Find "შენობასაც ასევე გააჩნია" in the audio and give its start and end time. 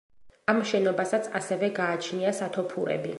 0.69-2.35